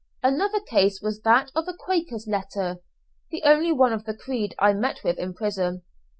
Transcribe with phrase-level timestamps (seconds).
[0.23, 2.79] Another case was that of a Quaker's letter
[3.29, 5.83] (the only one of the creed I met with in prison).